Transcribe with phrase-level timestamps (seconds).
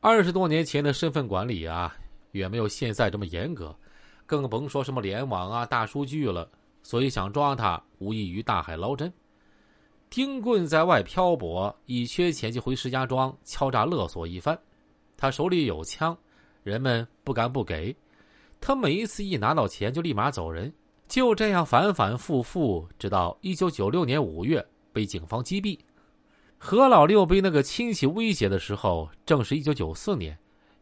[0.00, 1.92] 二十多年前的身份管理啊，
[2.30, 3.74] 远没有现在这么严格，
[4.26, 6.48] 更甭说什么联网啊、大数据了。
[6.84, 9.12] 所以想抓他，无异于大海捞针。
[10.08, 14.56] 丁棍在外漂泊，一缺钱就回石家庄敲诈勒索一番。
[15.16, 16.16] 他手里有枪，
[16.62, 17.94] 人们不敢不给。
[18.60, 20.72] 他每一次一拿到钱就立马走人，
[21.08, 25.76] 就这样反反复复，直到一九九六年五月被警方击毙。
[26.58, 30.36] 何老六被那个亲戚威胁的时候，正是一九九四年，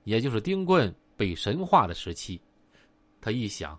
[0.05, 2.41] 也就是丁棍被神化的时期。
[3.21, 3.79] 他一想，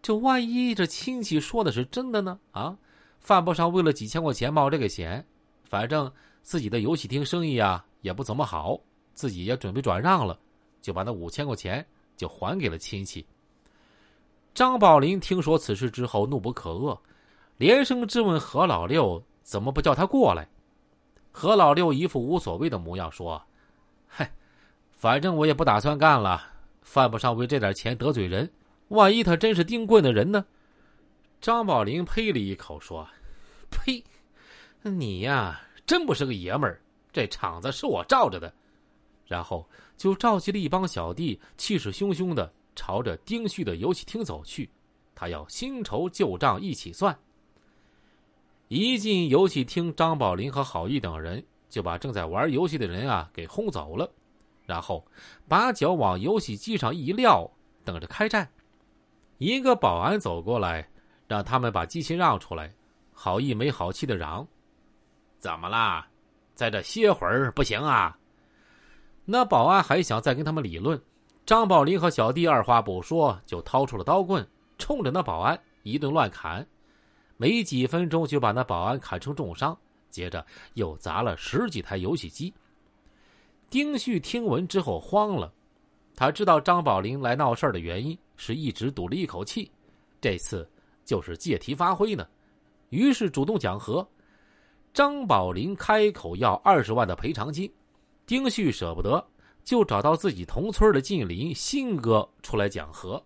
[0.00, 2.38] 这万一这亲戚说的是真的呢？
[2.52, 2.76] 啊，
[3.18, 5.26] 犯不上为了几千块钱冒这个险。
[5.64, 6.10] 反正
[6.42, 8.78] 自己的游戏厅生意啊也不怎么好，
[9.12, 10.38] 自己也准备转让了，
[10.80, 11.84] 就把那五千块钱
[12.16, 13.26] 就还给了亲戚。
[14.54, 16.96] 张宝林听说此事之后，怒不可遏，
[17.56, 20.48] 连声质问何老六怎么不叫他过来。
[21.32, 23.42] 何老六一副无所谓的模样，说
[24.06, 24.30] ：“嗨，
[24.92, 26.40] 反正我也不打算干了，
[26.82, 28.48] 犯不上为这点钱得罪人。
[28.88, 30.44] 万一他真是丁棍的人呢？”
[31.40, 33.08] 张宝林呸了一口，说
[33.72, 34.04] ：“呸，
[34.82, 36.80] 你呀，真不是个爷们儿！
[37.10, 38.52] 这场子是我罩着的。”
[39.26, 39.66] 然后
[39.96, 44.68] 就召集了一帮小弟，气势汹汹的朝着丁旭的游戏厅走去，
[45.14, 47.18] 他要新仇旧账一起算。
[48.74, 54.10] 一进游戏厅，张宝林和郝毅等人就把正在玩游戏的人啊给轰走了，
[54.64, 55.04] 然后
[55.46, 57.46] 把脚往游戏机上一撂，
[57.84, 58.50] 等着开战。
[59.36, 60.88] 一个保安走过来，
[61.28, 62.72] 让他们把机器让出来。
[63.12, 64.48] 郝毅没好气的嚷
[65.38, 66.08] ：“怎么啦？
[66.54, 68.16] 在这歇会儿不行啊？”
[69.26, 70.98] 那保安还想再跟他们理论，
[71.44, 76.66] 张宝林和小弟二话不说就掏出了刀棍，冲着那保安一顿乱砍。
[77.42, 79.76] 没几分钟就把那保安砍成重伤，
[80.10, 82.54] 接着又砸了十几台游戏机。
[83.68, 85.52] 丁旭听闻之后慌了，
[86.14, 89.68] 他知道张宝林来闹事的原因是一直赌了一口气，
[90.20, 90.70] 这次
[91.04, 92.24] 就是借题发挥呢，
[92.90, 94.06] 于是主动讲和。
[94.94, 97.68] 张宝林开口要二十万的赔偿金，
[98.24, 99.20] 丁旭舍不得，
[99.64, 103.20] 就找到自己同村的近邻新哥出来讲和。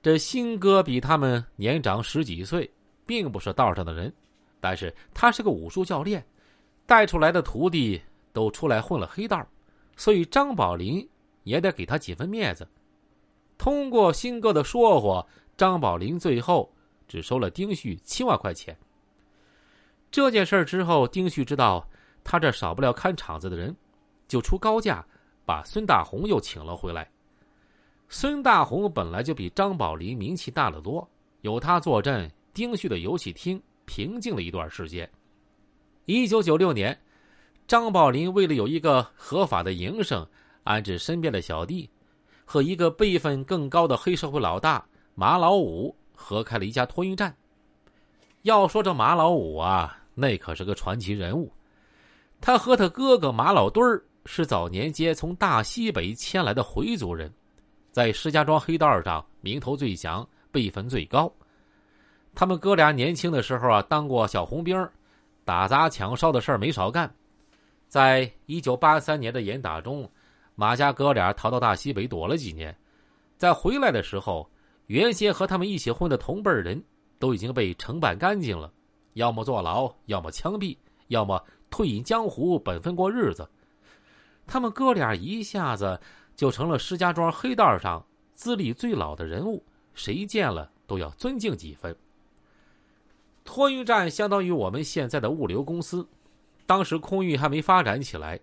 [0.00, 2.70] 这新哥比他们年长十几岁。
[3.08, 4.12] 并不是道上的人，
[4.60, 6.22] 但是他是个武术教练，
[6.84, 7.98] 带出来的徒弟
[8.34, 9.42] 都出来混了黑道，
[9.96, 11.08] 所以张宝林
[11.44, 12.68] 也得给他几分面子。
[13.56, 15.26] 通过新哥的说话，
[15.56, 16.70] 张宝林最后
[17.08, 18.76] 只收了丁旭七万块钱。
[20.10, 21.88] 这件事之后，丁旭知道
[22.22, 23.74] 他这少不了看场子的人，
[24.28, 25.02] 就出高价
[25.46, 27.10] 把孙大红又请了回来。
[28.10, 31.08] 孙大红本来就比张宝林名气大得多，
[31.40, 32.30] 有他坐镇。
[32.52, 35.08] 丁旭的游戏厅平静了一段时间。
[36.06, 36.98] 一九九六年，
[37.66, 40.26] 张宝林为了有一个合法的营生，
[40.64, 41.88] 安置身边的小弟，
[42.44, 47.34] 和一个辈分更高的黑社会老大马老五合开了一家托运站。
[48.42, 51.52] 要说这马老五啊，那可是个传奇人物。
[52.40, 57.32] 他和他哥哥马老墩儿是早年间从大西北迁来的回族人，
[57.90, 61.30] 在石家庄黑道上名头最响，辈分最高。
[62.38, 64.88] 他们哥俩年轻的时候啊，当过小红兵，
[65.44, 67.12] 打砸抢烧的事儿没少干。
[67.88, 70.08] 在一九八三年的严打中，
[70.54, 72.72] 马家哥俩逃到大西北躲了几年，
[73.36, 74.48] 在回来的时候，
[74.86, 76.80] 原先和他们一起混的同辈人
[77.18, 78.72] 都已经被惩办干净了，
[79.14, 80.76] 要么坐牢，要么枪毙，
[81.08, 83.50] 要么退隐江湖，本分过日子。
[84.46, 86.00] 他们哥俩一下子
[86.36, 88.00] 就成了石家庄黑道上
[88.32, 89.60] 资历最老的人物，
[89.92, 91.92] 谁见了都要尊敬几分。
[93.48, 96.06] 托运站相当于我们现在的物流公司，
[96.66, 98.38] 当时空运还没发展起来，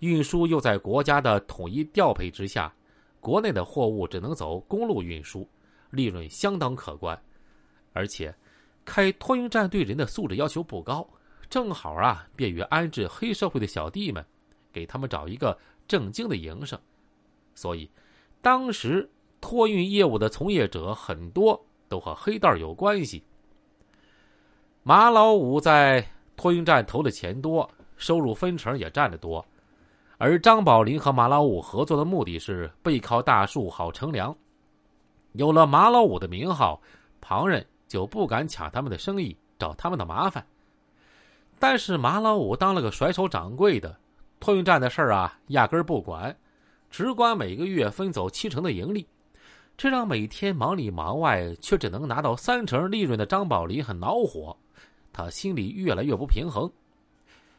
[0.00, 2.74] 运输又在国家的统一调配之下，
[3.20, 5.48] 国内的货物只能走公路运输，
[5.90, 7.16] 利润相当可观。
[7.92, 8.34] 而且，
[8.84, 11.08] 开托运站对人的素质要求不高，
[11.48, 14.26] 正好啊，便于安置黑社会的小弟们，
[14.72, 16.76] 给他们找一个正经的营生。
[17.54, 17.88] 所以，
[18.42, 19.08] 当时
[19.40, 23.22] 托运业务的从业者很多都和黑道有关系。
[24.82, 26.02] 马老五在
[26.36, 29.44] 托运站投的钱多，收入分成也占得多，
[30.16, 34.34] 而张宝林和马老五合作的目的是背靠大树好乘凉。
[35.32, 36.80] 有了马老五的名号，
[37.20, 40.44] 旁人就不敢抢他们的生意，找他们的麻烦。
[41.58, 43.94] 但是马老五当了个甩手掌柜的，
[44.40, 46.34] 托运站的事儿啊，压根儿不管，
[46.88, 49.06] 只管每个月分走七成的盈利，
[49.76, 54.56] 这让每天忙里忙外却只能拿到三成利润的张宝林很恼火。
[55.18, 56.70] 他心里越来越不平衡，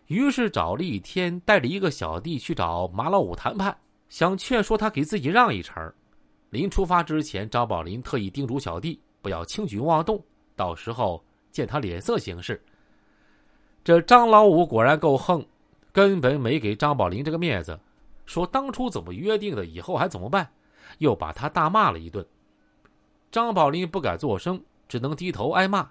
[0.07, 3.77] 于是找了一天，带着一个小弟去找马老五谈判，
[4.07, 5.93] 想劝说他给自己让一茬
[6.51, 10.23] 临出发之前，张宝林特意叮嘱小弟不要轻举妄动，
[10.55, 11.21] 到时候
[11.51, 12.63] 见他脸色行事。
[13.83, 15.45] 这张老五果然够横，
[15.91, 17.77] 根本没给张宝林这个面子，
[18.25, 20.49] 说当初怎么约定的，以后还怎么办，
[20.99, 22.25] 又把他大骂了一顿。
[23.29, 25.89] 张宝林不敢作声，只能低头挨骂，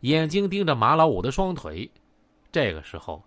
[0.00, 1.90] 眼睛盯着马老五的双腿。
[2.52, 3.22] 这个时候，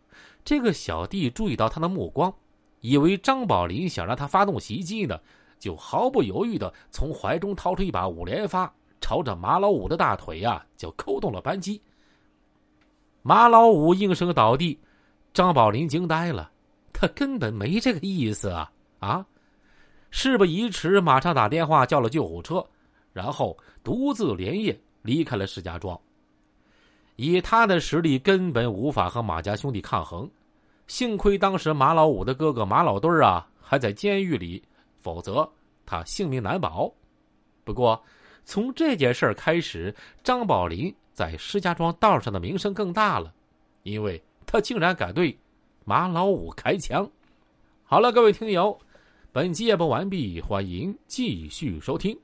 [0.46, 2.34] 这个小弟注意到他的目光。
[2.82, 5.20] 以为张宝林想让他发动袭击呢，
[5.58, 8.72] 就毫不犹豫的从怀中掏出一把五连发，
[9.02, 11.82] 朝着马老五的大腿呀就扣动了扳机。
[13.24, 14.80] 马老五应声倒地，
[15.34, 16.52] 张宝林惊呆了，
[16.94, 19.26] 他根本没这个意思啊啊！
[20.12, 22.66] 事不宜迟，马上打电话叫了救护车，
[23.12, 26.00] 然后独自连夜离开了石家庄。
[27.18, 30.30] 以他的实力，根本无法和马家兄弟抗衡。
[30.86, 34.64] 幸亏当时马老五的哥哥马老墩儿啊还在监狱里，
[35.02, 35.48] 否则
[35.86, 36.90] 他性命难保。
[37.64, 38.02] 不过，
[38.46, 39.94] 从这件事儿开始，
[40.24, 43.34] 张宝林在石家庄道上的名声更大了，
[43.84, 45.38] 因为他竟然敢对
[45.84, 47.10] 马老五开枪。
[47.84, 48.80] 好了，各位听友，
[49.32, 52.18] 本集演播完毕，欢迎继续收听。